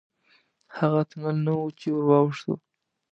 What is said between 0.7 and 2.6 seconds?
هغه تونل نه و چې ورواوښتو.